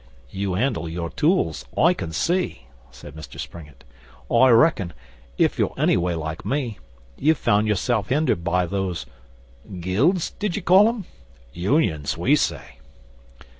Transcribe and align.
'You 0.31 0.55
handle 0.55 0.89
your 0.89 1.11
tools, 1.11 1.63
I 1.77 1.93
can 1.93 2.11
see,' 2.11 2.63
said 2.89 3.13
Mr 3.15 3.39
Springett. 3.39 3.83
'I 4.31 4.49
reckon, 4.49 4.93
if 5.37 5.59
you're 5.59 5.75
any 5.77 5.95
way 5.95 6.15
like 6.15 6.43
me, 6.43 6.79
you've 7.19 7.37
found 7.37 7.67
yourself 7.67 8.09
hindered 8.09 8.43
by 8.43 8.65
those 8.65 9.05
Guilds, 9.79 10.31
did 10.31 10.55
you 10.55 10.63
call 10.63 10.89
'em? 10.89 11.05
Unions, 11.53 12.17
we 12.17 12.35
say. 12.35 12.79